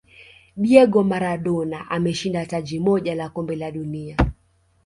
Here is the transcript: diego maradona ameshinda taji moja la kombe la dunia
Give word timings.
diego 0.61 1.01
maradona 1.11 1.89
ameshinda 1.89 2.45
taji 2.45 2.79
moja 2.79 3.15
la 3.15 3.29
kombe 3.29 3.55
la 3.55 3.71
dunia 3.71 4.17